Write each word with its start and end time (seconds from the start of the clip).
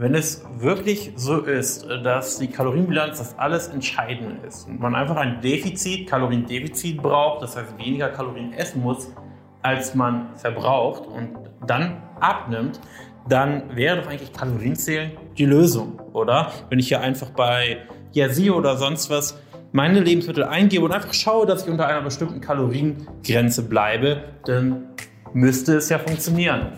wenn 0.00 0.14
es 0.14 0.42
wirklich 0.58 1.12
so 1.16 1.42
ist, 1.42 1.86
dass 2.02 2.38
die 2.38 2.46
Kalorienbilanz 2.46 3.18
das 3.18 3.38
alles 3.38 3.68
Entscheidende 3.68 4.46
ist 4.46 4.66
und 4.66 4.80
man 4.80 4.94
einfach 4.94 5.16
ein 5.16 5.42
Defizit, 5.42 6.08
Kaloriendefizit 6.08 7.02
braucht, 7.02 7.42
das 7.42 7.54
heißt 7.54 7.76
weniger 7.76 8.08
Kalorien 8.08 8.54
essen 8.54 8.80
muss, 8.80 9.12
als 9.60 9.94
man 9.94 10.34
verbraucht 10.36 11.06
und 11.06 11.36
dann 11.66 11.98
abnimmt, 12.18 12.80
dann 13.28 13.76
wäre 13.76 14.00
doch 14.00 14.08
eigentlich 14.08 14.32
Kalorienzählen 14.32 15.10
die 15.36 15.44
Lösung, 15.44 16.00
oder? 16.14 16.50
Wenn 16.70 16.78
ich 16.78 16.88
hier 16.88 17.02
einfach 17.02 17.28
bei 17.32 17.76
Yazio 18.12 18.56
oder 18.56 18.78
sonst 18.78 19.10
was 19.10 19.38
meine 19.72 20.00
Lebensmittel 20.00 20.44
eingebe 20.44 20.82
und 20.82 20.92
einfach 20.92 21.12
schaue, 21.12 21.44
dass 21.44 21.64
ich 21.64 21.68
unter 21.70 21.86
einer 21.86 22.00
bestimmten 22.00 22.40
Kaloriengrenze 22.40 23.68
bleibe, 23.68 24.24
dann 24.46 24.86
müsste 25.34 25.74
es 25.74 25.90
ja 25.90 25.98
funktionieren. 25.98 26.68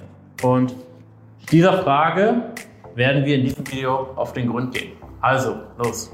Und 0.42 0.74
dieser 1.52 1.84
Frage 1.84 2.52
werden 2.94 3.24
wir 3.24 3.36
in 3.36 3.44
diesem 3.44 3.66
Video 3.66 4.12
auf 4.16 4.32
den 4.32 4.48
Grund 4.48 4.74
gehen. 4.74 4.92
Also, 5.20 5.56
los! 5.78 6.12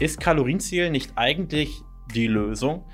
Ist 0.00 0.20
Kalorienziel 0.20 0.90
nicht 0.90 1.12
eigentlich 1.16 1.82
die 2.14 2.26
Lösung? 2.26 2.84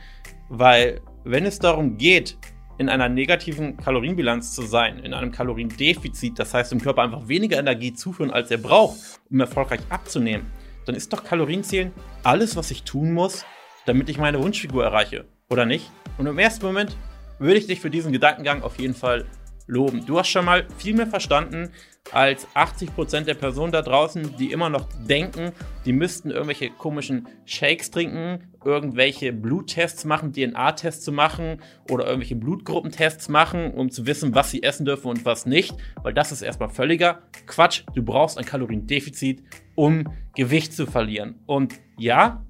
Weil 0.48 1.00
wenn 1.24 1.46
es 1.46 1.58
darum 1.58 1.96
geht, 1.96 2.36
in 2.78 2.88
einer 2.88 3.08
negativen 3.08 3.76
Kalorienbilanz 3.76 4.54
zu 4.54 4.62
sein, 4.62 4.98
in 5.00 5.12
einem 5.12 5.32
Kaloriendefizit, 5.32 6.38
das 6.38 6.54
heißt 6.54 6.72
dem 6.72 6.80
Körper 6.80 7.02
einfach 7.02 7.28
weniger 7.28 7.58
Energie 7.58 7.92
zuführen, 7.92 8.30
als 8.30 8.50
er 8.50 8.58
braucht, 8.58 8.98
um 9.30 9.40
erfolgreich 9.40 9.80
abzunehmen, 9.90 10.46
dann 10.86 10.94
ist 10.94 11.12
doch 11.12 11.24
Kalorienzählen 11.24 11.92
alles, 12.22 12.56
was 12.56 12.70
ich 12.70 12.84
tun 12.84 13.12
muss, 13.12 13.44
damit 13.86 14.08
ich 14.08 14.18
meine 14.18 14.42
Wunschfigur 14.42 14.84
erreiche, 14.84 15.26
oder 15.50 15.66
nicht? 15.66 15.90
Und 16.16 16.26
im 16.26 16.38
ersten 16.38 16.64
Moment 16.64 16.96
würde 17.40 17.58
ich 17.58 17.66
dich 17.66 17.80
für 17.80 17.90
diesen 17.90 18.12
Gedankengang 18.12 18.62
auf 18.62 18.78
jeden 18.78 18.94
Fall 18.94 19.24
loben. 19.66 20.04
Du 20.04 20.18
hast 20.18 20.28
schon 20.28 20.44
mal 20.44 20.66
viel 20.78 20.94
mehr 20.94 21.06
verstanden 21.06 21.70
als 22.12 22.46
80% 22.54 23.22
der 23.22 23.34
Personen 23.34 23.72
da 23.72 23.82
draußen, 23.82 24.36
die 24.36 24.52
immer 24.52 24.68
noch 24.68 24.88
denken, 25.06 25.52
die 25.84 25.92
müssten 25.92 26.30
irgendwelche 26.30 26.70
komischen 26.70 27.28
Shakes 27.44 27.90
trinken, 27.90 28.50
irgendwelche 28.64 29.32
Bluttests 29.32 30.04
machen, 30.04 30.32
DNA-Tests 30.32 31.04
zu 31.04 31.12
machen 31.12 31.60
oder 31.88 32.06
irgendwelche 32.06 32.36
Blutgruppentests 32.36 33.28
machen, 33.28 33.72
um 33.72 33.90
zu 33.90 34.06
wissen, 34.06 34.34
was 34.34 34.50
sie 34.50 34.62
essen 34.62 34.86
dürfen 34.86 35.08
und 35.08 35.24
was 35.24 35.46
nicht, 35.46 35.74
weil 36.02 36.14
das 36.14 36.32
ist 36.32 36.42
erstmal 36.42 36.70
völliger 36.70 37.22
Quatsch. 37.46 37.84
Du 37.94 38.02
brauchst 38.02 38.38
ein 38.38 38.44
Kaloriendefizit, 38.44 39.42
um 39.76 40.04
Gewicht 40.34 40.72
zu 40.72 40.86
verlieren. 40.86 41.38
Und 41.46 41.74
ja, 41.96 42.44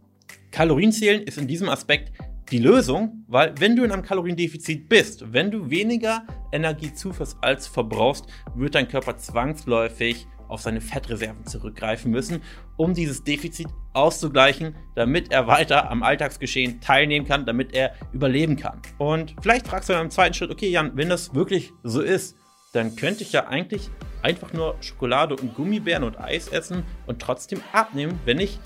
Kalorienzählen 0.52 1.22
ist 1.22 1.38
in 1.38 1.47
diesem 1.47 1.69
Aspekt 1.69 2.12
die 2.50 2.58
Lösung, 2.58 3.24
weil 3.28 3.54
wenn 3.58 3.76
du 3.76 3.84
in 3.84 3.92
einem 3.92 4.02
Kaloriendefizit 4.02 4.88
bist, 4.88 5.32
wenn 5.32 5.50
du 5.50 5.70
weniger 5.70 6.24
Energie 6.52 6.92
zuführst 6.92 7.36
als 7.40 7.66
verbrauchst, 7.66 8.26
wird 8.54 8.74
dein 8.74 8.88
Körper 8.88 9.16
zwangsläufig 9.16 10.26
auf 10.48 10.60
seine 10.60 10.80
Fettreserven 10.80 11.46
zurückgreifen 11.46 12.10
müssen, 12.10 12.42
um 12.76 12.92
dieses 12.92 13.22
Defizit 13.22 13.68
auszugleichen, 13.92 14.74
damit 14.96 15.30
er 15.30 15.46
weiter 15.46 15.90
am 15.90 16.02
Alltagsgeschehen 16.02 16.80
teilnehmen 16.80 17.24
kann, 17.24 17.46
damit 17.46 17.72
er 17.72 17.92
überleben 18.12 18.56
kann. 18.56 18.82
Und 18.98 19.36
vielleicht 19.40 19.68
fragst 19.68 19.88
du 19.88 19.92
dann 19.92 20.06
im 20.06 20.10
zweiten 20.10 20.34
Schritt, 20.34 20.50
okay 20.50 20.68
Jan, 20.68 20.96
wenn 20.96 21.08
das 21.08 21.34
wirklich 21.34 21.72
so 21.84 22.00
ist, 22.00 22.36
dann 22.72 22.96
könnte 22.96 23.22
ich 23.22 23.32
ja 23.32 23.46
eigentlich 23.46 23.90
einfach 24.22 24.52
nur 24.52 24.76
Schokolade 24.80 25.36
und 25.36 25.54
Gummibären 25.54 26.04
und 26.04 26.18
Eis 26.18 26.48
essen 26.48 26.84
und 27.06 27.20
trotzdem 27.20 27.60
abnehmen, 27.72 28.18
wenn 28.24 28.40
ich 28.40 28.58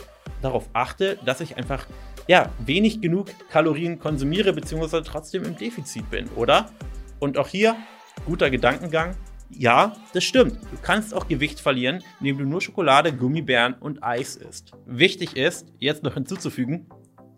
darauf 0.43 0.69
achte, 0.73 1.19
dass 1.25 1.41
ich 1.41 1.57
einfach 1.57 1.87
ja, 2.27 2.51
wenig 2.65 3.01
genug 3.01 3.29
Kalorien 3.51 3.99
konsumiere, 3.99 4.53
beziehungsweise 4.53 5.03
trotzdem 5.03 5.45
im 5.45 5.57
Defizit 5.57 6.11
bin, 6.11 6.29
oder? 6.37 6.71
Und 7.19 7.39
auch 7.39 7.49
hier, 7.49 7.77
guter 8.27 8.51
Gedankengang. 8.51 9.15
Ja, 9.51 9.95
das 10.13 10.25
stimmt. 10.25 10.55
Du 10.57 10.79
kannst 10.83 11.15
auch 11.15 11.29
Gewicht 11.29 11.61
verlieren, 11.61 12.03
indem 12.21 12.39
du 12.39 12.45
nur 12.45 12.61
Schokolade, 12.61 13.13
Gummibären 13.13 13.75
und 13.75 14.03
Eis 14.03 14.37
isst. 14.37 14.73
Wichtig 14.87 15.37
ist, 15.37 15.67
jetzt 15.79 16.03
noch 16.03 16.15
hinzuzufügen, 16.15 16.87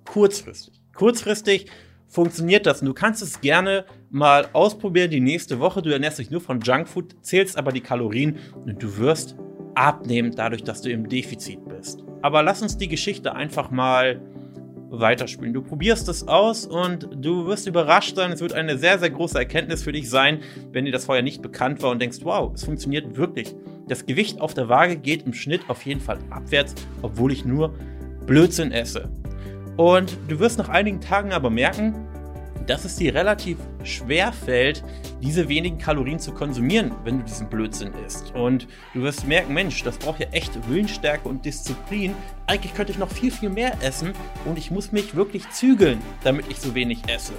kurzfristig. 0.05 0.81
Kurzfristig 0.95 1.67
funktioniert 2.09 2.65
das. 2.67 2.81
Du 2.81 2.95
kannst 2.95 3.23
es 3.23 3.41
gerne 3.41 3.85
mal 4.11 4.49
ausprobieren 4.53 5.11
die 5.11 5.21
nächste 5.21 5.59
Woche. 5.59 5.83
Du 5.83 5.93
ernährst 5.93 6.19
dich 6.19 6.31
nur 6.31 6.41
von 6.41 6.61
Junkfood, 6.61 7.17
zählst 7.23 7.59
aber 7.59 7.73
die 7.73 7.81
Kalorien 7.81 8.39
und 8.55 8.83
du 8.83 8.97
wirst 8.97 9.37
abnehmen 9.75 10.33
dadurch, 10.35 10.63
dass 10.65 10.81
du 10.81 10.91
im 10.91 11.09
Defizit 11.09 11.59
bist. 11.69 12.03
Aber 12.23 12.43
lass 12.43 12.63
uns 12.63 12.79
die 12.79 12.89
Geschichte 12.89 13.35
einfach 13.35 13.71
mal 13.71 14.21
weiterspielen. 14.91 15.53
Du 15.53 15.63
probierst 15.63 16.09
es 16.09 16.27
aus 16.29 16.67
und 16.67 17.09
du 17.15 17.47
wirst 17.47 17.67
überrascht 17.67 18.17
sein. 18.17 18.33
Es 18.33 18.41
wird 18.41 18.53
eine 18.53 18.79
sehr, 18.79 18.99
sehr 18.99 19.11
große 19.11 19.39
Erkenntnis 19.39 19.83
für 19.83 19.93
dich 19.93 20.09
sein, 20.09 20.41
wenn 20.73 20.85
dir 20.85 20.93
das 20.93 21.07
vorher 21.07 21.23
nicht 21.23 21.43
bekannt 21.43 21.83
war 21.83 21.91
und 21.91 22.01
denkst, 22.01 22.19
wow, 22.23 22.53
es 22.55 22.65
funktioniert 22.65 23.17
wirklich. 23.17 23.55
Das 23.89 24.07
Gewicht 24.07 24.41
auf 24.41 24.55
der 24.55 24.69
Waage 24.69 24.97
geht 24.97 25.27
im 25.27 25.33
Schnitt 25.33 25.63
auf 25.69 25.85
jeden 25.87 26.01
Fall 26.01 26.19
abwärts, 26.31 26.75
obwohl 27.03 27.33
ich 27.33 27.45
nur 27.45 27.75
Blödsinn 28.27 28.73
esse. 28.73 29.09
Und 29.77 30.17
du 30.29 30.39
wirst 30.41 30.59
nach 30.59 30.69
einigen 30.69 31.01
Tagen 31.01 31.33
aber 31.33 31.51
merken, 31.51 32.06
dass 32.67 32.85
es 32.85 32.97
dir 32.97 33.15
relativ 33.15 33.59
schwer 33.85 34.33
fällt, 34.33 34.83
diese 35.23 35.49
wenigen 35.49 35.79
Kalorien 35.79 36.19
zu 36.19 36.33
konsumieren, 36.33 36.93
wenn 37.05 37.19
du 37.19 37.25
diesen 37.25 37.49
Blödsinn 37.49 37.93
isst. 38.07 38.35
Und 38.35 38.67
du 38.95 39.03
wirst 39.03 39.27
merken, 39.27 39.55
Mensch, 39.55 39.83
das 39.83 39.99
braucht 39.99 40.21
ja 40.21 40.27
echt 40.33 40.53
Willensstärke 40.69 41.29
und 41.29 41.45
Disziplin. 41.45 42.15
Eigentlich 42.47 42.75
könnte 42.75 42.93
ich 42.93 42.99
noch 42.99 43.11
viel, 43.11 43.31
viel 43.31 43.51
mehr 43.51 43.77
essen 43.83 44.13
und 44.45 44.59
ich 44.59 44.71
muss 44.71 44.93
mich 44.93 45.15
wirklich 45.15 45.49
zügeln, 45.51 46.01
damit 46.25 46.47
ich 46.51 46.61
so 46.61 46.75
wenig 46.75 47.09
esse. 47.09 47.33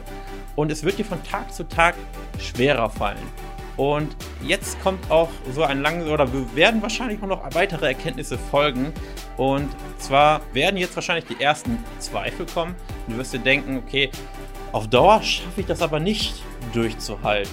Und 0.55 0.71
es 0.71 0.83
wird 0.83 0.97
dir 0.97 1.05
von 1.05 1.23
Tag 1.23 1.53
zu 1.53 1.67
Tag 1.67 1.95
schwerer 2.39 2.89
fallen. 2.89 3.17
Und 3.77 4.15
jetzt 4.41 4.81
kommt 4.81 5.11
auch 5.11 5.29
so 5.53 5.61
ein 5.61 5.83
langes, 5.83 6.09
oder 6.09 6.33
wir 6.33 6.55
werden 6.55 6.81
wahrscheinlich 6.81 7.21
auch 7.21 7.27
noch 7.27 7.53
weitere 7.53 7.85
Erkenntnisse 7.85 8.37
folgen. 8.37 8.91
Und 9.37 9.69
zwar 9.99 10.41
werden 10.51 10.77
jetzt 10.77 10.95
wahrscheinlich 10.95 11.25
die 11.25 11.41
ersten 11.41 11.77
Zweifel 11.99 12.47
kommen. 12.47 12.75
Du 13.07 13.17
wirst 13.17 13.33
dir 13.33 13.39
denken, 13.39 13.77
okay, 13.77 14.09
auf 14.71 14.87
Dauer 14.87 15.21
schaffe 15.21 15.61
ich 15.61 15.65
das 15.65 15.81
aber 15.81 15.99
nicht 15.99 16.43
durchzuhalten. 16.73 17.51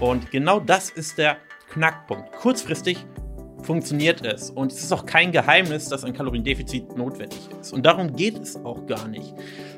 Und 0.00 0.30
genau 0.30 0.60
das 0.60 0.90
ist 0.90 1.18
der 1.18 1.38
Knackpunkt. 1.70 2.32
Kurzfristig 2.32 3.04
funktioniert 3.62 4.24
es. 4.24 4.50
Und 4.50 4.72
es 4.72 4.82
ist 4.82 4.92
auch 4.92 5.06
kein 5.06 5.32
Geheimnis, 5.32 5.88
dass 5.88 6.04
ein 6.04 6.12
Kaloriendefizit 6.12 6.96
notwendig 6.96 7.40
ist. 7.60 7.72
Und 7.72 7.84
darum 7.84 8.14
geht 8.14 8.38
es 8.38 8.56
auch 8.64 8.86
gar 8.86 9.08
nicht. 9.08 9.34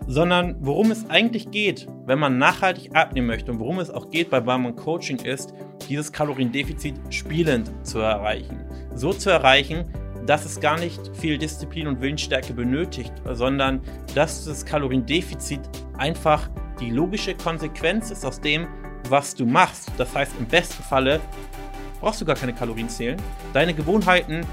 Sondern 0.07 0.57
worum 0.61 0.91
es 0.91 1.09
eigentlich 1.09 1.51
geht, 1.51 1.87
wenn 2.07 2.19
man 2.19 2.39
nachhaltig 2.39 2.95
abnehmen 2.95 3.27
möchte 3.27 3.53
und 3.53 3.59
worum 3.59 3.79
es 3.79 3.91
auch 3.91 4.11
geht 4.11 4.31
bei 4.31 4.41
Barman 4.41 4.77
Coaching 4.77 5.19
ist, 5.21 5.55
dieses 5.89 6.13
Kaloriendefizit 6.13 6.95
spielend 7.11 7.71
zu 7.87 7.99
erreichen. 8.01 8.65
So 8.95 9.13
zu 9.13 9.31
erreichen, 9.31 9.85
dass 10.27 10.45
es 10.45 10.61
gar 10.61 10.79
nicht 10.79 11.01
viel 11.17 11.39
Disziplin 11.39 11.87
und 11.87 12.01
Willensstärke 12.01 12.53
benötigt, 12.53 13.13
sondern 13.33 13.81
dass 14.15 14.45
das 14.45 14.65
Kaloriendefizit 14.67 15.61
einfach 15.97 16.51
die 16.81 16.91
logische 16.91 17.35
Konsequenz 17.35 18.11
ist 18.11 18.25
aus 18.25 18.41
dem, 18.41 18.67
was 19.09 19.35
du 19.35 19.47
machst. 19.47 19.91
Das 19.97 20.15
heißt, 20.15 20.33
im 20.39 20.47
besten 20.47 20.83
Falle 20.83 21.21
brauchst 22.01 22.21
du 22.21 22.25
gar 22.25 22.37
keine 22.37 22.53
Kalorien 22.53 22.89
zählen. 22.89 23.21
Deine 23.53 23.75
Gewohnheiten 23.75 24.47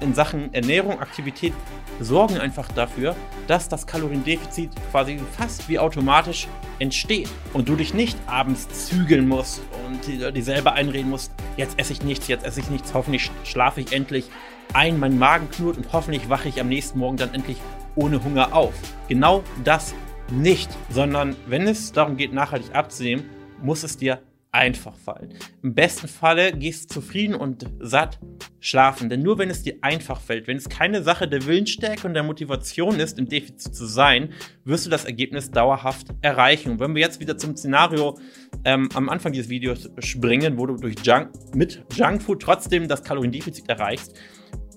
in 0.00 0.14
Sachen 0.14 0.52
Ernährung, 0.52 1.00
Aktivität 1.00 1.52
sorgen 2.00 2.38
einfach 2.38 2.68
dafür, 2.72 3.14
dass 3.46 3.68
das 3.68 3.86
Kaloriendefizit 3.86 4.70
quasi 4.90 5.20
fast 5.36 5.68
wie 5.68 5.78
automatisch 5.78 6.48
entsteht 6.78 7.28
und 7.52 7.68
du 7.68 7.76
dich 7.76 7.94
nicht 7.94 8.18
abends 8.26 8.88
zügeln 8.88 9.28
musst 9.28 9.62
und 9.86 10.06
dir 10.06 10.42
selber 10.42 10.72
einreden 10.72 11.10
musst, 11.10 11.32
jetzt 11.56 11.78
esse 11.78 11.92
ich 11.92 12.02
nichts, 12.02 12.26
jetzt 12.26 12.44
esse 12.44 12.60
ich 12.60 12.70
nichts, 12.70 12.94
hoffentlich 12.94 13.30
schlafe 13.44 13.80
ich 13.80 13.92
endlich 13.92 14.28
ein, 14.72 14.98
mein 14.98 15.18
Magen 15.18 15.48
knurrt 15.50 15.76
und 15.76 15.92
hoffentlich 15.92 16.28
wache 16.28 16.48
ich 16.48 16.60
am 16.60 16.68
nächsten 16.68 16.98
Morgen 16.98 17.16
dann 17.16 17.32
endlich 17.32 17.58
ohne 17.94 18.22
Hunger 18.24 18.54
auf. 18.54 18.74
Genau 19.08 19.44
das 19.62 19.94
nicht, 20.30 20.70
sondern 20.90 21.36
wenn 21.46 21.66
es 21.66 21.92
darum 21.92 22.16
geht, 22.16 22.32
nachhaltig 22.32 22.74
abzunehmen, 22.74 23.24
muss 23.62 23.82
es 23.82 23.96
dir 23.96 24.20
einfach 24.54 24.96
fallen. 24.96 25.34
Im 25.62 25.74
besten 25.74 26.06
Falle 26.06 26.52
gehst 26.52 26.90
du 26.90 27.00
zufrieden 27.00 27.34
und 27.34 27.66
satt 27.80 28.20
schlafen, 28.60 29.08
denn 29.08 29.20
nur 29.20 29.36
wenn 29.38 29.50
es 29.50 29.64
dir 29.64 29.74
einfach 29.82 30.20
fällt, 30.20 30.46
wenn 30.46 30.56
es 30.56 30.68
keine 30.68 31.02
Sache 31.02 31.26
der 31.26 31.44
Willensstärke 31.44 32.06
und 32.06 32.14
der 32.14 32.22
Motivation 32.22 33.00
ist, 33.00 33.18
im 33.18 33.28
Defizit 33.28 33.74
zu 33.74 33.84
sein, 33.84 34.32
wirst 34.64 34.86
du 34.86 34.90
das 34.90 35.04
Ergebnis 35.04 35.50
dauerhaft 35.50 36.06
erreichen. 36.22 36.72
Und 36.72 36.80
wenn 36.80 36.94
wir 36.94 37.02
jetzt 37.02 37.18
wieder 37.18 37.36
zum 37.36 37.56
Szenario 37.56 38.16
ähm, 38.64 38.88
am 38.94 39.08
Anfang 39.08 39.32
dieses 39.32 39.50
Videos 39.50 39.90
springen, 39.98 40.56
wo 40.56 40.66
du 40.66 40.76
durch 40.76 40.94
Junk, 41.02 41.30
mit 41.52 41.84
Junkfood 41.92 42.40
trotzdem 42.40 42.86
das 42.86 43.02
Kaloriendefizit 43.02 43.68
erreichst, 43.68 44.16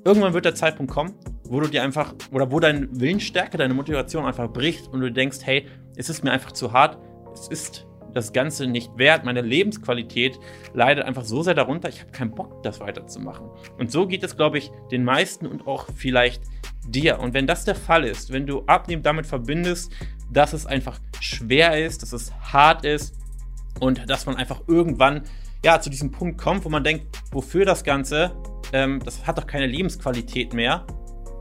irgendwann 0.08 0.34
wird 0.34 0.46
der 0.46 0.56
Zeitpunkt 0.56 0.92
kommen, 0.92 1.14
wo 1.44 1.60
du 1.60 1.68
dir 1.68 1.84
einfach, 1.84 2.16
oder 2.32 2.50
wo 2.50 2.62
deine 2.62 2.88
Willensstärke, 2.92 3.58
deine 3.58 3.74
Motivation 3.74 4.26
einfach 4.26 4.50
bricht 4.50 4.88
und 4.88 5.02
du 5.02 5.12
denkst, 5.12 5.40
hey, 5.44 5.68
es 5.98 6.10
ist 6.10 6.24
mir 6.24 6.32
einfach 6.32 6.54
zu 6.54 6.72
hart, 6.72 6.98
es 7.34 7.50
ist 7.50 7.86
das 8.14 8.32
Ganze 8.32 8.68
nicht 8.68 8.98
wert, 8.98 9.26
meine 9.26 9.42
Lebensqualität 9.42 10.40
leidet 10.74 11.04
einfach 11.04 11.26
so 11.26 11.44
sehr 11.44 11.54
darunter, 11.54 11.90
ich 11.90 12.00
habe 12.00 12.12
keinen 12.12 12.32
Bock, 12.32 12.64
das 12.64 12.80
weiterzumachen. 12.80 13.50
Und 13.78 13.92
so 13.92 14.08
geht 14.08 14.24
es, 14.24 14.38
glaube 14.38 14.58
ich, 14.58 14.72
den 14.92 15.04
meisten 15.04 15.46
und 15.46 15.68
auch 15.68 15.88
vielleicht 15.94 16.42
dir. 16.88 17.20
Und 17.20 17.34
wenn 17.34 17.46
das 17.46 17.66
der 17.66 17.76
Fall 17.76 18.06
ist, 18.06 18.32
wenn 18.32 18.48
du 18.48 18.64
abnehmen 18.66 19.04
damit 19.04 19.26
verbindest, 19.26 19.92
dass 20.32 20.54
es 20.54 20.66
einfach 20.66 21.00
schwer 21.20 21.86
ist, 21.86 22.02
dass 22.02 22.14
es 22.14 22.34
hart 22.42 22.86
ist, 22.86 23.14
Und 23.80 24.10
dass 24.10 24.26
man 24.26 24.36
einfach 24.36 24.62
irgendwann 24.68 25.22
ja, 25.64 25.80
zu 25.80 25.90
diesem 25.90 26.12
Punkt 26.12 26.40
kommt, 26.40 26.66
wo 26.66 26.70
man 26.70 26.84
denkt, 26.84 27.06
wofür 27.32 27.66
das 27.66 27.84
Ganze, 27.84 28.32
ähm, 28.74 29.00
das 29.04 29.26
hat 29.26 29.38
doch 29.38 29.48
keine 29.48 29.68
Lebensqualität 29.68 30.54
mehr, 30.54 30.86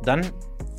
dann 0.05 0.27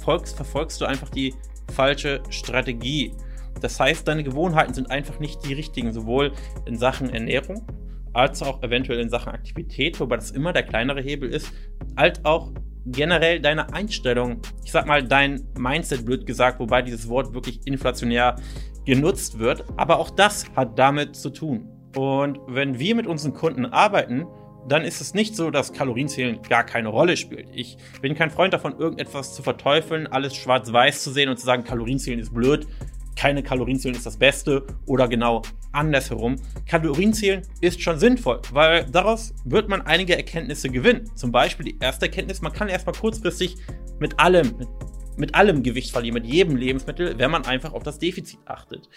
folgst, 0.04 0.36
verfolgst 0.36 0.80
du 0.82 0.86
einfach 0.86 1.10
die 1.10 1.34
falsche 1.74 2.22
Strategie. 2.30 3.14
Das 3.62 3.80
heißt, 3.80 4.08
deine 4.08 4.24
Gewohnheiten 4.24 4.74
sind 4.74 4.92
einfach 4.92 5.20
nicht 5.20 5.46
die 5.46 5.54
richtigen, 5.54 5.92
sowohl 5.92 6.32
in 6.66 6.78
Sachen 6.78 7.10
Ernährung 7.10 7.66
als 8.14 8.42
auch 8.42 8.64
eventuell 8.64 9.00
in 9.00 9.10
Sachen 9.10 9.32
Aktivität, 9.32 10.00
wobei 10.00 10.16
das 10.16 10.32
immer 10.32 10.54
der 10.54 10.64
kleinere 10.64 11.02
Hebel 11.02 11.30
ist, 11.30 11.52
als 11.96 12.24
auch 12.26 12.52
generell 12.86 13.40
deine 13.40 13.74
Einstellung, 13.74 14.42
ich 14.64 14.72
sag 14.72 14.88
mal 14.88 15.04
dein 15.04 15.44
Mindset, 15.58 16.06
blöd 16.06 16.26
gesagt, 16.26 16.60
wobei 16.60 16.82
dieses 16.82 17.10
Wort 17.10 17.34
wirklich 17.34 17.66
inflationär 17.66 18.36
genutzt 18.86 19.38
wird, 19.38 19.66
aber 19.76 20.00
auch 20.00 20.10
das 20.10 20.46
hat 20.56 20.80
damit 20.80 21.16
zu 21.16 21.30
tun. 21.30 21.70
Und 21.96 22.40
wenn 22.48 22.80
wir 22.80 22.96
mit 22.96 23.08
unseren 23.08 23.34
Kunden 23.34 23.66
arbeiten, 23.66 24.26
dann 24.68 24.84
ist 24.84 25.02
es 25.02 25.14
nicht 25.14 25.36
so, 25.36 25.50
dass 25.50 25.74
Kalorienzählen 25.74 26.42
gar 26.42 26.64
keine 26.64 26.90
Rolle 26.90 27.16
spielt. 27.16 27.48
Ich 27.54 27.78
bin 28.02 28.16
kein 28.16 28.30
Freund 28.30 28.54
davon, 28.54 28.78
irgendetwas 28.78 29.34
zu 29.34 29.42
verteufeln, 29.42 30.08
alles 30.08 30.36
schwarz-weiß 30.36 31.04
zu 31.04 31.12
sehen 31.12 31.30
und 31.30 31.38
zu 31.38 31.46
sagen, 31.46 31.64
Kalorienzählen 31.64 32.20
ist 32.20 32.34
blöd, 32.34 32.68
keine 33.16 33.42
Kalorienzählen 33.42 33.96
ist 33.96 34.06
das 34.06 34.18
Beste 34.18 34.66
oder 34.86 35.08
genau 35.08 35.42
andersherum. 35.72 36.36
Kalorienzählen 36.68 37.42
ist 37.62 37.82
schon 37.82 37.98
sinnvoll, 37.98 38.42
weil 38.52 38.86
daraus 38.86 39.34
wird 39.44 39.70
man 39.70 39.82
einige 39.82 40.16
Erkenntnisse 40.16 40.70
gewinnen. 40.70 41.10
Zum 41.16 41.32
Beispiel 41.32 41.66
die 41.66 41.78
erste 41.80 42.06
Erkenntnis, 42.06 42.42
man 42.42 42.54
kann 42.54 42.70
erstmal 42.70 42.96
kurzfristig 42.96 43.56
mit 44.00 44.20
allem, 44.20 44.54
mit, 45.18 45.34
allem 45.34 45.64
Gewicht 45.64 45.92
verlieren, 45.92 46.14
mit 46.14 46.26
jedem 46.26 46.58
Lebensmittel, 46.58 47.18
wenn 47.18 47.32
man 47.32 47.46
einfach 47.46 47.74
auf 47.74 47.84
das 47.84 47.98
Defizit 47.98 48.40
achtet. 48.46 48.88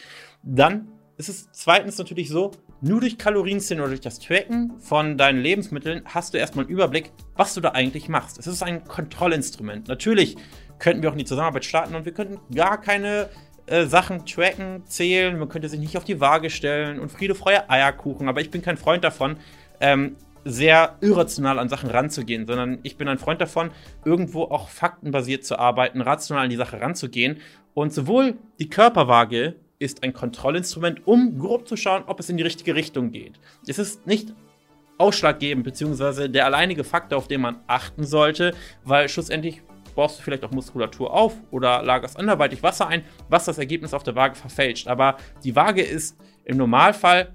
Dann 0.42 0.88
ist 1.16 1.28
es 1.28 1.48
zweitens 1.52 1.96
natürlich 1.96 2.28
so, 2.28 2.50
nur 2.80 3.00
durch 3.00 3.18
Kalorienzählen 3.18 3.80
oder 3.80 3.90
durch 3.90 4.00
das 4.00 4.18
Tracken 4.18 4.72
von 4.80 5.18
deinen 5.18 5.40
Lebensmitteln 5.40 6.02
hast 6.06 6.34
du 6.34 6.38
erstmal 6.38 6.64
einen 6.64 6.72
Überblick, 6.72 7.12
was 7.36 7.54
du 7.54 7.60
da 7.60 7.70
eigentlich 7.70 8.08
machst. 8.08 8.38
Es 8.38 8.46
ist 8.46 8.62
ein 8.62 8.84
Kontrollinstrument. 8.84 9.88
Natürlich 9.88 10.36
könnten 10.78 11.02
wir 11.02 11.10
auch 11.10 11.14
in 11.14 11.18
die 11.18 11.24
Zusammenarbeit 11.24 11.64
starten 11.64 11.94
und 11.94 12.04
wir 12.04 12.12
könnten 12.12 12.40
gar 12.54 12.80
keine 12.80 13.28
äh, 13.66 13.86
Sachen 13.86 14.24
tracken, 14.26 14.82
zählen, 14.86 15.38
man 15.38 15.48
könnte 15.48 15.68
sich 15.68 15.78
nicht 15.78 15.96
auf 15.96 16.04
die 16.04 16.20
Waage 16.20 16.50
stellen 16.50 16.98
und 16.98 17.12
Friede, 17.12 17.34
Freude, 17.34 17.68
Eierkuchen, 17.68 18.28
aber 18.28 18.40
ich 18.40 18.50
bin 18.50 18.62
kein 18.62 18.76
Freund 18.76 19.04
davon, 19.04 19.36
ähm, 19.80 20.16
sehr 20.44 20.96
irrational 21.02 21.58
an 21.58 21.68
Sachen 21.68 21.90
ranzugehen, 21.90 22.46
sondern 22.46 22.78
ich 22.82 22.96
bin 22.96 23.08
ein 23.08 23.18
Freund 23.18 23.40
davon, 23.40 23.70
irgendwo 24.04 24.44
auch 24.44 24.70
faktenbasiert 24.70 25.44
zu 25.44 25.58
arbeiten, 25.58 26.00
rational 26.00 26.44
an 26.44 26.50
die 26.50 26.56
Sache 26.56 26.80
ranzugehen 26.80 27.38
und 27.74 27.92
sowohl 27.92 28.38
die 28.58 28.70
Körperwaage 28.70 29.56
ist 29.80 30.04
ein 30.04 30.12
Kontrollinstrument, 30.12 31.06
um 31.06 31.38
grob 31.38 31.66
zu 31.66 31.76
schauen, 31.76 32.04
ob 32.06 32.20
es 32.20 32.28
in 32.28 32.36
die 32.36 32.44
richtige 32.44 32.76
Richtung 32.76 33.10
geht. 33.10 33.40
Es 33.66 33.78
ist 33.78 34.06
nicht 34.06 34.32
ausschlaggebend, 34.98 35.64
beziehungsweise 35.64 36.28
der 36.28 36.44
alleinige 36.44 36.84
Faktor, 36.84 37.18
auf 37.18 37.26
den 37.26 37.40
man 37.40 37.56
achten 37.66 38.04
sollte, 38.04 38.54
weil 38.84 39.08
schlussendlich 39.08 39.62
baust 39.96 40.18
du 40.18 40.22
vielleicht 40.22 40.44
auch 40.44 40.50
Muskulatur 40.50 41.12
auf 41.12 41.34
oder 41.50 41.82
lagerst 41.82 42.18
anderweitig 42.18 42.62
Wasser 42.62 42.86
ein, 42.86 43.02
was 43.28 43.46
das 43.46 43.58
Ergebnis 43.58 43.94
auf 43.94 44.02
der 44.02 44.14
Waage 44.14 44.36
verfälscht. 44.36 44.86
Aber 44.86 45.16
die 45.42 45.56
Waage 45.56 45.82
ist 45.82 46.16
im 46.44 46.58
Normalfall 46.58 47.34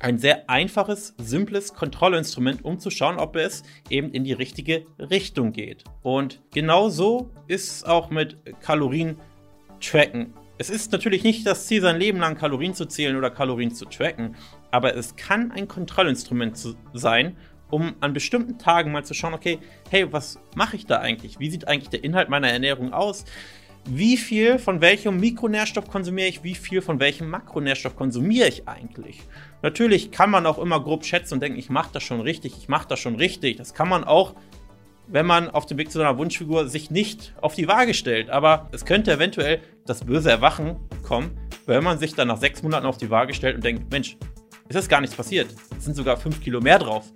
ein 0.00 0.18
sehr 0.18 0.48
einfaches, 0.48 1.14
simples 1.18 1.74
Kontrollinstrument, 1.74 2.64
um 2.64 2.78
zu 2.78 2.90
schauen, 2.90 3.18
ob 3.18 3.36
es 3.36 3.62
eben 3.88 4.12
in 4.12 4.24
die 4.24 4.32
richtige 4.32 4.86
Richtung 4.98 5.52
geht. 5.52 5.84
Und 6.02 6.40
genauso 6.52 7.30
ist 7.48 7.70
es 7.70 7.84
auch 7.84 8.10
mit 8.10 8.36
Kalorien 8.60 9.16
tracken. 9.80 10.34
Es 10.60 10.68
ist 10.68 10.92
natürlich 10.92 11.24
nicht 11.24 11.46
das 11.46 11.66
Ziel, 11.66 11.80
sein 11.80 11.96
Leben 11.96 12.18
lang 12.18 12.36
Kalorien 12.36 12.74
zu 12.74 12.84
zählen 12.84 13.16
oder 13.16 13.30
Kalorien 13.30 13.70
zu 13.70 13.86
tracken, 13.86 14.36
aber 14.70 14.94
es 14.94 15.16
kann 15.16 15.52
ein 15.52 15.66
Kontrollinstrument 15.66 16.76
sein, 16.92 17.34
um 17.70 17.94
an 18.00 18.12
bestimmten 18.12 18.58
Tagen 18.58 18.92
mal 18.92 19.02
zu 19.02 19.14
schauen, 19.14 19.32
okay, 19.32 19.58
hey, 19.88 20.12
was 20.12 20.38
mache 20.54 20.76
ich 20.76 20.84
da 20.84 20.98
eigentlich? 20.98 21.40
Wie 21.40 21.48
sieht 21.50 21.66
eigentlich 21.66 21.88
der 21.88 22.04
Inhalt 22.04 22.28
meiner 22.28 22.50
Ernährung 22.50 22.92
aus? 22.92 23.24
Wie 23.86 24.18
viel 24.18 24.58
von 24.58 24.82
welchem 24.82 25.18
Mikronährstoff 25.18 25.88
konsumiere 25.88 26.28
ich? 26.28 26.44
Wie 26.44 26.54
viel 26.54 26.82
von 26.82 27.00
welchem 27.00 27.30
Makronährstoff 27.30 27.96
konsumiere 27.96 28.48
ich 28.48 28.68
eigentlich? 28.68 29.22
Natürlich 29.62 30.10
kann 30.10 30.28
man 30.28 30.44
auch 30.44 30.58
immer 30.58 30.84
grob 30.84 31.06
schätzen 31.06 31.34
und 31.34 31.40
denken, 31.40 31.58
ich 31.58 31.70
mache 31.70 31.88
das 31.94 32.02
schon 32.02 32.20
richtig, 32.20 32.58
ich 32.58 32.68
mache 32.68 32.86
das 32.86 33.00
schon 33.00 33.14
richtig. 33.14 33.56
Das 33.56 33.72
kann 33.72 33.88
man 33.88 34.04
auch 34.04 34.34
wenn 35.10 35.26
man 35.26 35.50
auf 35.50 35.66
dem 35.66 35.78
Weg 35.78 35.90
zu 35.90 35.98
seiner 35.98 36.16
Wunschfigur 36.18 36.68
sich 36.68 36.90
nicht 36.90 37.34
auf 37.40 37.54
die 37.54 37.68
Waage 37.68 37.94
stellt. 37.94 38.30
Aber 38.30 38.68
es 38.72 38.84
könnte 38.84 39.12
eventuell 39.12 39.60
das 39.86 40.04
böse 40.04 40.30
Erwachen 40.30 40.76
kommen, 41.02 41.36
wenn 41.66 41.82
man 41.84 41.98
sich 41.98 42.14
dann 42.14 42.28
nach 42.28 42.38
sechs 42.38 42.62
Monaten 42.62 42.86
auf 42.86 42.96
die 42.96 43.10
Waage 43.10 43.34
stellt 43.34 43.56
und 43.56 43.64
denkt, 43.64 43.90
Mensch, 43.90 44.16
es 44.68 44.76
ist 44.76 44.88
gar 44.88 45.00
nichts 45.00 45.16
passiert. 45.16 45.48
Es 45.76 45.84
sind 45.84 45.96
sogar 45.96 46.16
fünf 46.16 46.40
Kilo 46.40 46.60
mehr 46.60 46.78
drauf. 46.78 47.06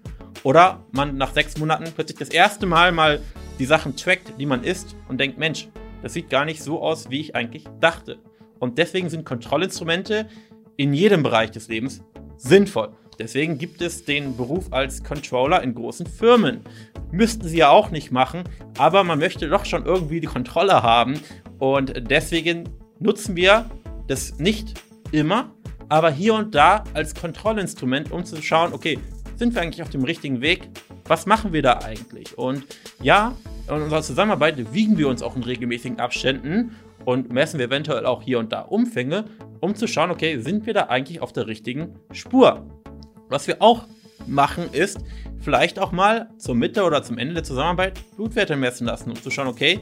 Oder 0.43 0.85
man 0.93 1.17
nach 1.17 1.33
sechs 1.33 1.57
Monaten 1.57 1.85
plötzlich 1.95 2.19
das 2.19 2.29
erste 2.29 2.67
Mal 2.67 2.93
mal 2.93 3.21
die 3.59 3.65
Sachen 3.65 3.97
trackt, 3.97 4.33
die 4.39 4.47
man 4.47 4.65
isst 4.65 4.97
und 5.09 5.19
denkt, 5.19 5.39
Mensch, 5.39 5.69
das 6.03 6.13
sieht 6.13 6.29
gar 6.29 6.45
nicht 6.45 6.63
so 6.63 6.83
aus, 6.83 7.09
wie 7.11 7.21
ich 7.21 7.35
eigentlich 7.35 7.65
dachte. 7.81 8.19
Und 8.59 8.79
deswegen 8.79 9.09
sind 9.09 9.25
Kontrollinstrumente 9.25 10.29
in 10.77 10.93
jedem 10.93 11.23
Bereich 11.23 11.53
des 11.53 11.69
Lebens 11.69 12.03
sinnvoll. 12.37 12.93
Deswegen 13.19 13.59
gibt 13.59 13.81
es 13.81 14.05
den 14.05 14.37
Beruf 14.37 14.73
als 14.73 15.03
Controller 15.05 15.63
in 15.63 15.75
großen 15.75 16.07
Firmen. 16.07 16.61
Müssten 17.13 17.47
sie 17.47 17.59
ja 17.59 17.71
auch 17.71 17.91
nicht 17.91 18.11
machen, 18.11 18.45
aber 18.79 19.05
man 19.05 19.19
möchte 19.19 19.49
doch 19.49 19.65
schon 19.65 19.87
irgendwie 19.87 20.21
die 20.21 20.27
Kontrolle 20.27 20.83
haben. 20.83 21.21
Und 21.59 22.11
deswegen 22.11 22.69
nutzen 22.99 23.37
wir 23.37 23.71
das 24.09 24.39
nicht 24.39 24.75
immer, 25.13 25.55
aber 25.89 26.11
hier 26.11 26.35
und 26.35 26.55
da 26.55 26.85
als 26.95 27.15
Kontrollinstrument, 27.15 28.11
um 28.11 28.25
zu 28.25 28.41
schauen, 28.43 28.73
okay, 28.73 28.99
sind 29.37 29.55
wir 29.55 29.63
eigentlich 29.63 29.83
auf 29.83 29.91
dem 29.91 30.05
richtigen 30.05 30.41
Weg? 30.41 30.69
Was 31.07 31.27
machen 31.27 31.53
wir 31.53 31.63
da 31.63 31.79
eigentlich? 31.79 32.37
Und 32.39 32.65
ja, 33.03 33.37
in 33.69 33.75
unserer 33.75 34.03
Zusammenarbeit 34.03 34.73
wiegen 34.73 34.99
wir 34.99 35.09
uns 35.09 35.23
auch 35.23 35.37
in 35.37 35.43
regelmäßigen 35.43 36.01
Abständen 36.01 36.77
und 37.05 37.33
messen 37.33 37.59
wir 37.59 37.67
eventuell 37.67 38.07
auch 38.07 38.23
hier 38.23 38.39
und 38.39 38.53
da 38.53 38.61
Umfänge, 38.61 39.25
um 39.61 39.75
zu 39.75 39.87
schauen, 39.87 40.11
okay, 40.11 40.39
sind 40.39 40.67
wir 40.67 40.75
da 40.75 40.85
eigentlich 40.85 41.21
auf 41.21 41.33
der 41.33 41.47
richtigen 41.47 41.95
Spur? 42.13 42.67
Was 43.29 43.47
wir 43.47 43.61
auch 43.61 43.87
machen, 44.27 44.73
ist 44.73 44.99
vielleicht 45.41 45.79
auch 45.79 45.93
mal 45.93 46.29
zur 46.39 46.55
Mitte 46.55 46.85
oder 46.85 47.03
zum 47.03 47.19
Ende 47.19 47.35
der 47.35 47.45
Zusammenarbeit 47.45 48.01
Blutwerte 48.17 48.57
messen 48.57 48.87
lassen, 48.87 49.11
um 49.11 49.21
zu 49.21 49.31
schauen, 49.31 49.49
okay, 49.49 49.81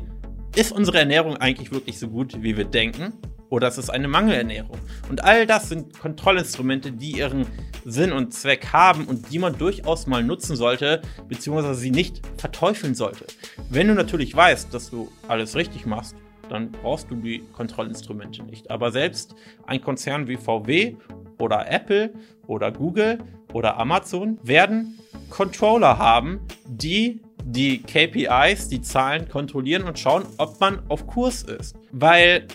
ist 0.57 0.73
unsere 0.73 0.99
Ernährung 0.99 1.37
eigentlich 1.37 1.73
wirklich 1.73 1.99
so 1.99 2.09
gut, 2.09 2.43
wie 2.43 2.57
wir 2.57 2.65
denken? 2.65 3.13
Oder 3.49 3.69
ist 3.69 3.77
es 3.77 3.91
eine 3.91 4.09
Mangelernährung? 4.09 4.79
Und 5.11 5.25
all 5.25 5.47
das 5.47 5.69
sind 5.69 5.99
Kontrollinstrumente, 5.99 6.91
die 6.91 7.19
ihren 7.19 7.47
Sinn 7.85 8.13
und 8.13 8.33
Zweck 8.33 8.73
haben 8.73 9.05
und 9.05 9.31
die 9.31 9.39
man 9.39 9.59
durchaus 9.59 10.07
mal 10.07 10.23
nutzen 10.23 10.57
sollte, 10.57 11.03
beziehungsweise 11.29 11.75
sie 11.75 11.91
nicht 11.91 12.23
verteufeln 12.39 12.95
sollte. 12.95 13.27
Wenn 13.69 13.89
du 13.89 13.95
natürlich 13.95 14.35
weißt, 14.35 14.73
dass 14.73 14.91
du 14.91 15.13
alles 15.29 15.55
richtig 15.55 15.85
machst, 15.85 16.17
dann 16.49 16.71
brauchst 16.71 17.11
du 17.11 17.17
die 17.17 17.41
Kontrollinstrumente 17.53 18.43
nicht. 18.43 18.71
Aber 18.71 18.91
selbst 18.91 19.35
ein 19.67 19.81
Konzern 19.81 20.29
wie 20.29 20.37
VW 20.37 20.97
oder 21.39 21.71
Apple 21.71 22.13
oder 22.47 22.71
Google 22.71 23.19
oder 23.53 23.79
Amazon 23.79 24.39
werden 24.43 24.99
Controller 25.31 25.99
haben, 25.99 26.41
die 26.67 27.21
die 27.45 27.83
KPIs, 27.83 28.69
die 28.69 28.83
Zahlen 28.83 29.29
kontrollieren 29.29 29.85
und 29.85 29.99
schauen, 29.99 30.25
ob 30.39 30.61
man 30.61 30.81
auf 30.89 31.07
Kurs 31.07 31.43
ist. 31.43 31.75
Weil 31.91 32.47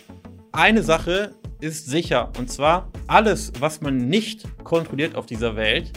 eine 0.51 0.83
Sache 0.83 1.33
ist 1.59 1.87
sicher, 1.87 2.31
und 2.37 2.49
zwar 2.49 2.91
alles, 3.07 3.51
was 3.59 3.81
man 3.81 3.97
nicht 3.97 4.45
kontrolliert 4.63 5.15
auf 5.15 5.25
dieser 5.25 5.55
Welt, 5.55 5.91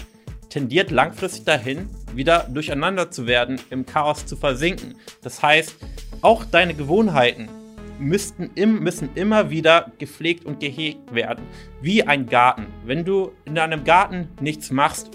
tendiert 0.49 0.90
langfristig 0.90 1.44
dahin, 1.44 1.88
wieder 2.14 2.49
durcheinander 2.50 3.11
zu 3.11 3.26
werden, 3.26 3.61
im 3.70 3.87
Chaos 3.87 4.26
zu 4.26 4.37
versinken. 4.37 4.97
Das 5.23 5.42
heißt, 5.42 5.76
auch 6.23 6.44
deine 6.44 6.75
Gewohnheiten 6.75 7.49
müssten 8.00 8.50
im, 8.54 8.83
müssen 8.83 9.11
immer 9.14 9.50
wieder 9.50 9.92
gepflegt 9.99 10.45
und 10.45 10.59
gehegt 10.59 11.14
werden. 11.14 11.45
Wie 11.80 12.02
ein 12.02 12.26
Garten. 12.26 12.66
Wenn 12.85 13.04
du 13.04 13.33
in 13.45 13.54
deinem 13.54 13.85
Garten 13.85 14.28
nichts 14.40 14.71
machst, 14.71 15.11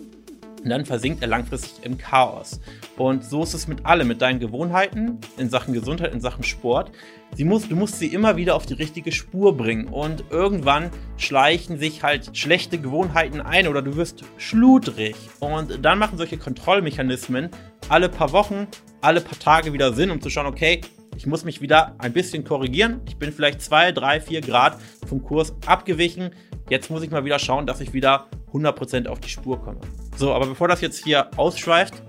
dann 0.70 0.86
versinkt 0.86 1.22
er 1.22 1.28
langfristig 1.28 1.74
im 1.84 1.98
Chaos. 1.98 2.60
Und 2.98 3.24
so 3.24 3.44
ist 3.44 3.54
es 3.54 3.68
mit 3.68 3.86
allem, 3.86 4.08
mit 4.08 4.22
deinen 4.22 4.40
Gewohnheiten 4.40 5.20
in 5.38 5.50
Sachen 5.50 5.74
Gesundheit, 5.74 6.14
in 6.14 6.22
Sachen 6.22 6.44
Sport. 6.44 6.92
Muss, 7.38 7.68
du 7.68 7.76
musst 7.76 8.00
sie 8.00 8.08
immer 8.08 8.38
wieder 8.38 8.56
auf 8.56 8.66
die 8.66 8.74
richtige 8.74 9.12
Spur 9.12 9.56
bringen. 9.56 9.88
Und 9.88 10.24
irgendwann 10.30 10.90
schleichen 11.18 11.78
sich 11.78 12.02
halt 12.02 12.36
schlechte 12.36 12.78
Gewohnheiten 12.78 13.42
ein 13.42 13.68
oder 13.68 13.82
du 13.82 13.96
wirst 13.96 14.24
schludrig. 14.38 15.16
Und 15.40 15.84
dann 15.84 16.00
machen 16.00 16.18
solche 16.18 16.38
Kontrollmechanismen 16.38 17.50
alle 17.90 18.10
paar 18.10 18.32
Wochen, 18.32 18.68
alle 19.02 19.22
paar 19.22 19.38
Tage 19.38 19.74
wieder 19.74 19.94
Sinn, 19.94 20.10
um 20.12 20.22
zu 20.22 20.30
schauen, 20.30 20.48
okay, 20.48 20.82
ich 21.16 21.26
muss 21.26 21.46
mich 21.46 21.62
wieder 21.62 21.96
ein 22.00 22.14
bisschen 22.14 22.44
korrigieren. 22.44 23.02
Ich 23.08 23.18
bin 23.18 23.32
vielleicht 23.32 23.62
zwei, 23.62 23.92
drei, 23.92 24.20
vier 24.20 24.42
Grad 24.42 24.78
vom 25.08 25.24
Kurs 25.24 25.54
abgewichen. 25.66 26.32
Jetzt 26.70 26.90
muss 26.90 27.04
ich 27.04 27.12
mal 27.12 27.26
wieder 27.26 27.40
schauen, 27.40 27.66
dass 27.66 27.80
ich 27.82 27.94
wieder 27.94 28.28
100% 28.54 29.08
auf 29.08 29.20
die 29.20 29.30
Spur 29.30 29.62
komme. 29.62 29.80
So, 30.18 30.34
aber 30.34 30.48
bevor 30.48 30.68
das 30.68 30.82
jetzt 30.82 31.04
hier 31.04 31.30
ausschweift, 31.38 32.02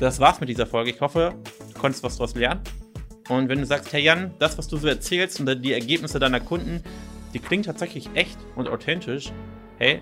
das 0.00 0.20
war's 0.20 0.40
mit 0.40 0.48
dieser 0.48 0.66
Folge. 0.66 0.90
Ich 0.90 1.00
hoffe, 1.00 1.34
du 1.72 1.80
konntest 1.80 2.02
was 2.04 2.16
daraus 2.16 2.34
lernen. 2.34 2.60
Und 3.28 3.48
wenn 3.48 3.58
du 3.58 3.66
sagst, 3.66 3.92
hey 3.92 4.02
Jan, 4.02 4.32
das, 4.38 4.56
was 4.56 4.68
du 4.68 4.76
so 4.76 4.88
erzählst 4.88 5.40
und 5.40 5.62
die 5.62 5.72
Ergebnisse 5.72 6.18
deiner 6.18 6.40
Kunden, 6.40 6.82
die 7.34 7.40
klingen 7.40 7.62
tatsächlich 7.62 8.08
echt 8.14 8.38
und 8.56 8.68
authentisch, 8.68 9.32
hey, 9.78 10.00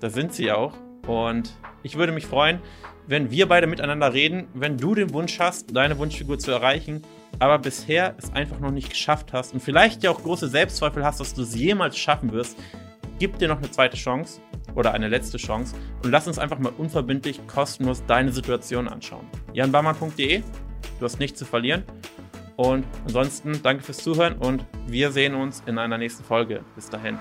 Das 0.00 0.12
sind 0.12 0.34
sie 0.34 0.52
auch. 0.52 0.74
Und 1.06 1.54
ich 1.82 1.96
würde 1.96 2.12
mich 2.12 2.26
freuen, 2.26 2.60
wenn 3.06 3.30
wir 3.30 3.46
beide 3.46 3.66
miteinander 3.66 4.12
reden, 4.12 4.48
wenn 4.54 4.76
du 4.76 4.94
den 4.94 5.12
Wunsch 5.12 5.38
hast, 5.38 5.74
deine 5.76 5.98
Wunschfigur 5.98 6.38
zu 6.38 6.50
erreichen, 6.50 7.02
aber 7.38 7.58
bisher 7.58 8.14
es 8.18 8.32
einfach 8.32 8.58
noch 8.58 8.72
nicht 8.72 8.90
geschafft 8.90 9.32
hast 9.32 9.54
und 9.54 9.60
vielleicht 9.60 10.02
ja 10.02 10.10
auch 10.10 10.22
große 10.22 10.48
Selbstzweifel 10.48 11.04
hast, 11.04 11.20
dass 11.20 11.34
du 11.34 11.42
es 11.42 11.54
jemals 11.54 11.96
schaffen 11.96 12.32
wirst, 12.32 12.58
gib 13.18 13.38
dir 13.38 13.48
noch 13.48 13.58
eine 13.58 13.70
zweite 13.70 13.96
Chance 13.96 14.40
oder 14.74 14.92
eine 14.92 15.08
letzte 15.08 15.38
Chance 15.38 15.76
und 16.02 16.10
lass 16.10 16.26
uns 16.26 16.38
einfach 16.38 16.58
mal 16.58 16.72
unverbindlich 16.76 17.40
kostenlos 17.46 18.02
deine 18.06 18.32
Situation 18.32 18.88
anschauen. 18.88 19.26
janbarmann.de, 19.52 20.42
du 20.98 21.04
hast 21.04 21.20
nichts 21.20 21.38
zu 21.38 21.44
verlieren. 21.44 21.84
Und 22.56 22.86
ansonsten 23.04 23.60
danke 23.62 23.82
fürs 23.82 23.98
Zuhören 23.98 24.38
und 24.38 24.64
wir 24.86 25.10
sehen 25.10 25.34
uns 25.34 25.62
in 25.66 25.76
einer 25.76 25.98
nächsten 25.98 26.24
Folge. 26.24 26.64
Bis 26.74 26.88
dahin. 26.88 27.18